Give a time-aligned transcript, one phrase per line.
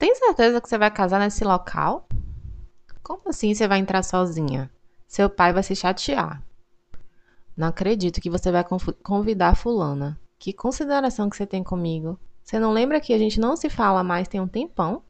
[0.00, 2.08] Tem certeza que você vai casar nesse local?
[3.02, 4.70] Como assim você vai entrar sozinha?
[5.06, 6.42] Seu pai vai se chatear.
[7.54, 8.64] Não acredito que você vai
[9.02, 10.18] convidar fulana.
[10.38, 12.18] Que consideração que você tem comigo?
[12.42, 15.02] Você não lembra que a gente não se fala mais tem um tempão?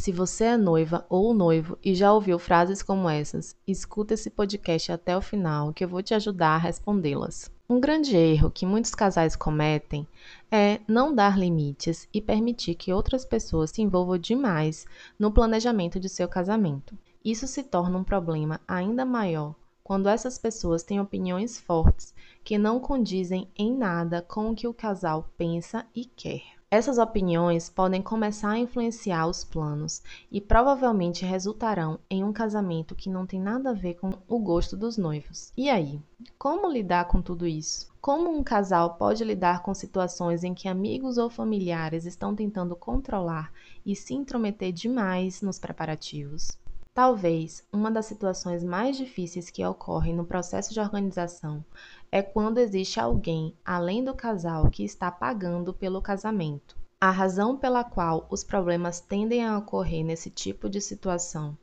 [0.00, 4.92] Se você é noiva ou noivo e já ouviu frases como essas, escuta esse podcast
[4.92, 7.50] até o final que eu vou te ajudar a respondê-las.
[7.68, 10.06] Um grande erro que muitos casais cometem
[10.52, 14.86] é não dar limites e permitir que outras pessoas se envolvam demais
[15.18, 16.96] no planejamento de seu casamento.
[17.24, 22.78] Isso se torna um problema ainda maior quando essas pessoas têm opiniões fortes que não
[22.78, 26.57] condizem em nada com o que o casal pensa e quer.
[26.70, 33.08] Essas opiniões podem começar a influenciar os planos e provavelmente resultarão em um casamento que
[33.08, 35.50] não tem nada a ver com o gosto dos noivos.
[35.56, 35.98] E aí,
[36.38, 37.90] como lidar com tudo isso?
[38.02, 43.50] Como um casal pode lidar com situações em que amigos ou familiares estão tentando controlar
[43.84, 46.48] e se intrometer demais nos preparativos?
[46.92, 51.64] Talvez uma das situações mais difíceis que ocorrem no processo de organização
[52.10, 56.76] é quando existe alguém além do casal que está pagando pelo casamento.
[57.00, 61.56] A razão pela qual os problemas tendem a ocorrer nesse tipo de situação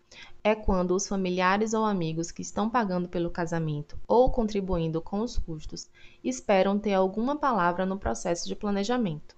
[0.43, 5.37] é quando os familiares ou amigos que estão pagando pelo casamento ou contribuindo com os
[5.37, 5.89] custos
[6.23, 9.35] esperam ter alguma palavra no processo de planejamento.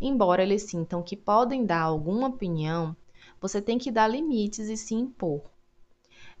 [0.00, 2.94] Embora eles sintam que podem dar alguma opinião,
[3.40, 5.42] você tem que dar limites e se impor.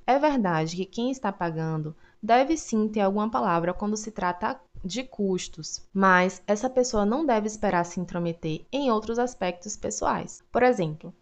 [0.06, 5.02] É verdade que quem está pagando deve sim ter alguma palavra quando se trata de
[5.02, 10.44] custos, mas essa pessoa não deve esperar se intrometer em outros aspectos pessoais.
[10.52, 11.12] Por exemplo,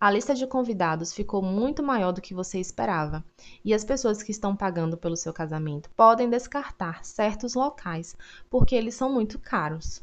[0.00, 3.24] a lista de convidados ficou muito maior do que você esperava,
[3.64, 8.14] e as pessoas que estão pagando pelo seu casamento podem descartar certos locais
[8.48, 10.00] porque eles são muito caros.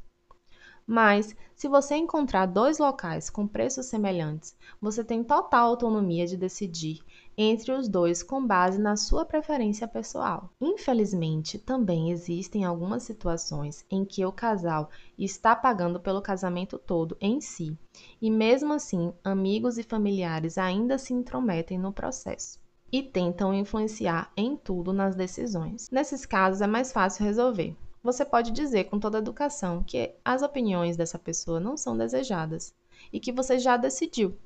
[0.87, 7.01] Mas, se você encontrar dois locais com preços semelhantes, você tem total autonomia de decidir
[7.35, 10.49] entre os dois com base na sua preferência pessoal.
[10.61, 17.41] Infelizmente, também existem algumas situações em que o casal está pagando pelo casamento todo em
[17.41, 17.75] si,
[18.21, 22.59] e mesmo assim, amigos e familiares ainda se intrometem no processo
[22.91, 25.89] e tentam influenciar em tudo nas decisões.
[25.91, 30.95] Nesses casos é mais fácil resolver você pode dizer com toda educação que as opiniões
[30.95, 32.71] dessa pessoa não são desejadas
[33.11, 34.37] e que você já decidiu.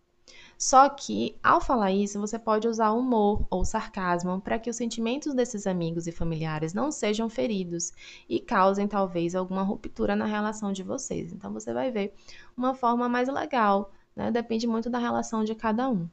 [0.58, 5.34] Só que, ao falar isso, você pode usar humor ou sarcasmo para que os sentimentos
[5.34, 7.92] desses amigos e familiares não sejam feridos
[8.30, 11.34] e causem talvez alguma ruptura na relação de vocês.
[11.34, 12.14] Então, você vai ver
[12.56, 14.32] uma forma mais legal, né?
[14.32, 16.08] Depende muito da relação de cada um.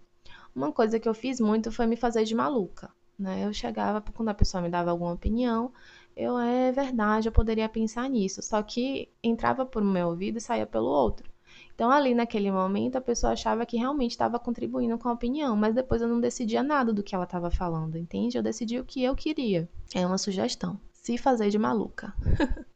[0.54, 2.90] Uma coisa que eu fiz muito foi me fazer de maluca.
[3.18, 3.46] Né?
[3.46, 5.72] Eu chegava, quando a pessoa me dava alguma opinião,
[6.16, 8.42] eu, é verdade, eu poderia pensar nisso.
[8.42, 11.30] Só que entrava por um meu ouvido e saía pelo outro.
[11.74, 15.74] Então, ali naquele momento, a pessoa achava que realmente estava contribuindo com a opinião, mas
[15.74, 18.38] depois eu não decidia nada do que ela estava falando, entende?
[18.38, 19.68] Eu decidi o que eu queria.
[19.94, 20.80] É uma sugestão.
[20.90, 22.14] Se fazer de maluca.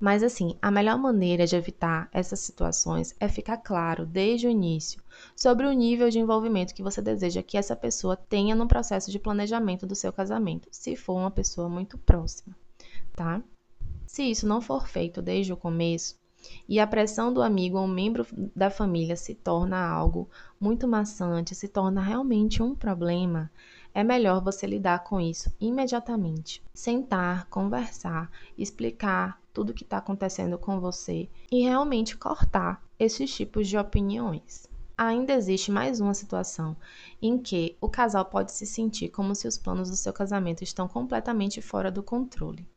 [0.00, 5.02] Mas assim, a melhor maneira de evitar essas situações é ficar claro desde o início
[5.34, 9.18] sobre o nível de envolvimento que você deseja que essa pessoa tenha no processo de
[9.18, 12.56] planejamento do seu casamento, se for uma pessoa muito próxima,
[13.16, 13.42] tá?
[14.06, 16.16] Se isso não for feito desde o começo
[16.68, 21.66] e a pressão do amigo ou membro da família se torna algo muito maçante, se
[21.66, 23.50] torna realmente um problema,
[23.92, 26.62] é melhor você lidar com isso imediatamente.
[26.72, 33.76] Sentar, conversar, explicar tudo que está acontecendo com você e realmente cortar esses tipos de
[33.76, 34.68] opiniões.
[34.96, 36.76] Ainda existe mais uma situação
[37.20, 40.86] em que o casal pode se sentir como se os planos do seu casamento estão
[40.86, 42.68] completamente fora do controle,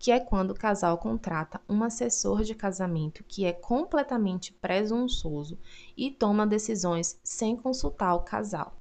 [0.00, 5.56] que é quando o casal contrata um assessor de casamento que é completamente presunçoso
[5.96, 8.74] e toma decisões sem consultar o casal.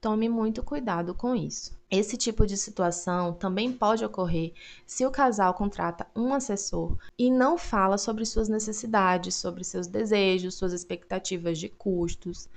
[0.00, 1.76] Tome muito cuidado com isso.
[1.94, 4.54] Esse tipo de situação também pode ocorrer
[4.86, 10.54] se o casal contrata um assessor e não fala sobre suas necessidades, sobre seus desejos,
[10.54, 12.48] suas expectativas de custos,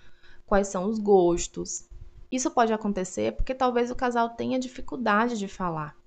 [0.45, 1.83] quais são os gostos.
[2.31, 5.97] Isso pode acontecer porque talvez o casal tenha dificuldade de falar.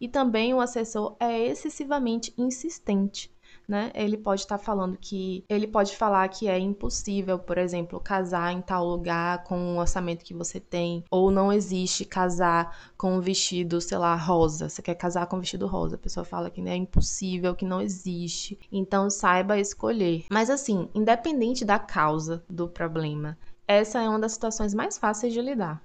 [0.00, 3.30] E também o assessor é excessivamente insistente
[3.68, 3.92] né?
[3.94, 8.50] Ele pode estar tá falando que ele pode falar que é impossível, por exemplo, casar
[8.52, 13.20] em tal lugar com o orçamento que você tem, ou não existe casar com um
[13.20, 14.68] vestido, sei lá, rosa.
[14.70, 17.82] Você quer casar com um vestido rosa, a pessoa fala que é impossível, que não
[17.82, 18.58] existe.
[18.72, 20.24] Então saiba escolher.
[20.30, 23.36] Mas assim, independente da causa do problema,
[23.66, 25.82] essa é uma das situações mais fáceis de lidar.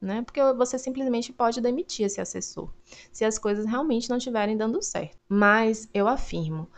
[0.00, 0.22] Né?
[0.22, 2.70] Porque você simplesmente pode demitir esse assessor,
[3.10, 5.16] se as coisas realmente não estiverem dando certo.
[5.26, 6.68] Mas eu afirmo,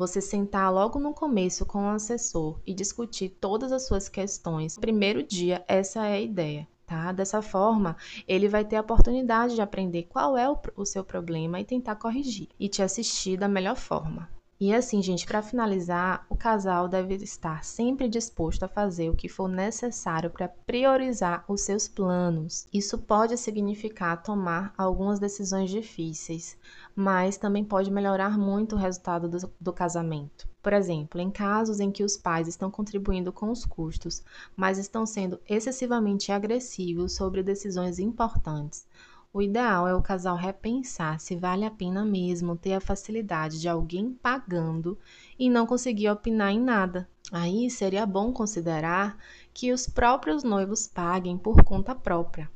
[0.00, 4.78] você sentar logo no começo com o assessor e discutir todas as suas questões.
[4.78, 6.66] Primeiro dia, essa é a ideia.
[6.86, 7.12] Tá?
[7.12, 7.94] Dessa forma,
[8.26, 11.96] ele vai ter a oportunidade de aprender qual é o, o seu problema e tentar
[11.96, 14.26] corrigir e te assistir da melhor forma.
[14.60, 19.26] E assim, gente, para finalizar, o casal deve estar sempre disposto a fazer o que
[19.26, 22.68] for necessário para priorizar os seus planos.
[22.70, 26.58] Isso pode significar tomar algumas decisões difíceis,
[26.94, 30.46] mas também pode melhorar muito o resultado do, do casamento.
[30.62, 34.22] Por exemplo, em casos em que os pais estão contribuindo com os custos,
[34.54, 38.86] mas estão sendo excessivamente agressivos sobre decisões importantes,
[39.32, 43.68] o ideal é o casal repensar se vale a pena mesmo ter a facilidade de
[43.68, 44.98] alguém pagando
[45.38, 47.08] e não conseguir opinar em nada.
[47.30, 49.16] Aí seria bom considerar
[49.54, 52.50] que os próprios noivos paguem por conta própria.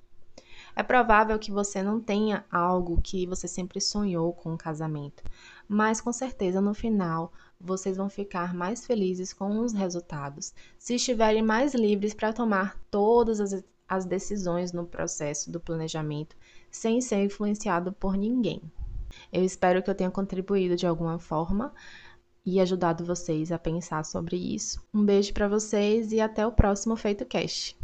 [0.75, 5.23] É provável que você não tenha algo que você sempre sonhou com o casamento,
[5.69, 11.43] mas com certeza no final vocês vão ficar mais felizes com os resultados se estiverem
[11.43, 16.35] mais livres para tomar todas as, as decisões no processo do planejamento
[16.75, 18.61] sem ser influenciado por ninguém.
[19.33, 21.73] Eu espero que eu tenha contribuído de alguma forma
[22.45, 24.85] e ajudado vocês a pensar sobre isso.
[24.93, 27.73] Um beijo para vocês e até o próximo Feito Cast.